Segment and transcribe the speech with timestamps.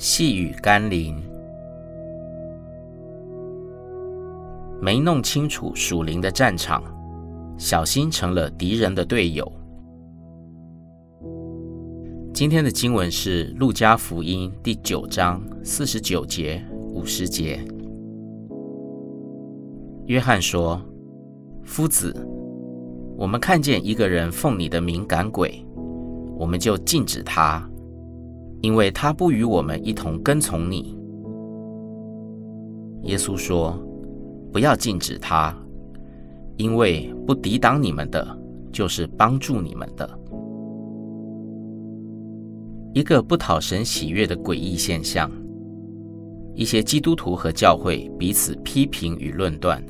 [0.00, 1.20] 细雨甘霖，
[4.80, 6.84] 没弄清楚属灵的战场，
[7.58, 9.52] 小心成了敌人的队友。
[12.32, 17.58] 今天的经文是《路加福音》第九章四十九节、五十节。
[20.06, 20.80] 约翰说
[21.66, 22.14] ：“夫子，
[23.16, 25.66] 我们看见一个人奉你的名赶鬼，
[26.38, 27.68] 我们就禁止他。”
[28.60, 30.98] 因为他不与我们一同跟从你，
[33.04, 33.78] 耶稣说
[34.52, 35.56] ：“不要禁止他，
[36.56, 38.26] 因为不抵挡你们的，
[38.72, 40.10] 就是帮助你们的。”
[42.94, 45.30] 一个不讨神喜悦的诡异现象，
[46.52, 49.80] 一些基督徒和教会彼此批评与论断，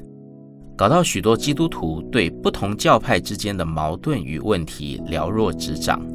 [0.77, 6.06] 搞到许多基督徒对不同教派之间的矛盾与问题了若指掌，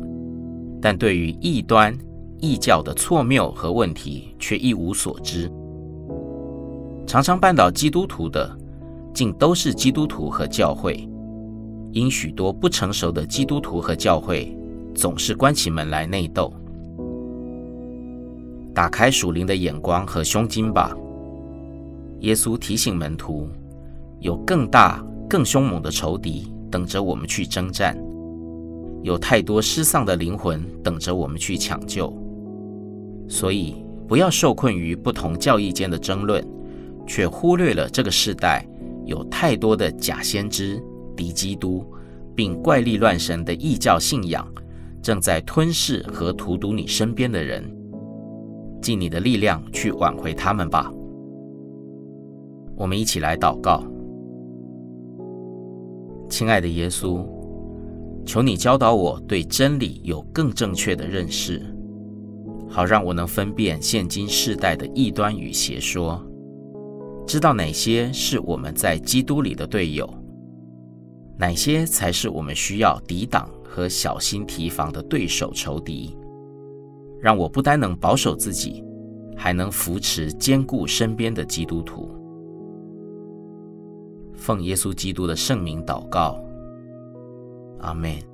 [0.79, 1.97] 但对于异端。
[2.43, 5.49] 异教的错谬和问题却一无所知，
[7.07, 8.53] 常常绊倒基督徒的，
[9.13, 11.07] 竟都是基督徒和教会。
[11.93, 14.53] 因许多不成熟的基督徒和教会
[14.93, 16.53] 总是关起门来内斗。
[18.73, 20.93] 打开属灵的眼光和胸襟吧。
[22.19, 23.47] 耶稣提醒门徒，
[24.19, 27.97] 有更大、更凶猛的仇敌等着我们去征战，
[29.01, 32.13] 有太多失丧的灵魂等着我们去抢救。
[33.27, 36.45] 所以，不要受困于不同教义间的争论，
[37.07, 38.67] 却忽略了这个世代
[39.05, 40.81] 有太多的假先知、
[41.15, 41.85] 敌基督，
[42.35, 44.47] 并怪力乱神的异教信仰，
[45.01, 47.63] 正在吞噬和荼毒你身边的人。
[48.81, 50.91] 尽你的力量去挽回他们吧。
[52.75, 53.83] 我们一起来祷告：
[56.29, 57.25] 亲爱的耶稣，
[58.25, 61.61] 求你教导我对真理有更正确的认识。
[62.73, 66.19] 好让我能分辨现今世代的异端与邪说，
[67.27, 70.11] 知道哪些是我们在基督里的队友，
[71.37, 76.17] 哪些才是我们需要抵挡和小心提防的对手仇敌。
[77.21, 78.83] 让我不单能保守自己，
[79.37, 82.09] 还能扶持坚固身边的基督徒。
[84.33, 86.43] 奉耶稣基督的圣名祷告，
[87.81, 88.32] 阿门。